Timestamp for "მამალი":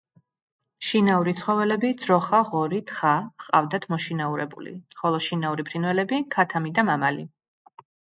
6.89-7.27